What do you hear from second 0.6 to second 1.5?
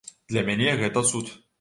гэта цуд.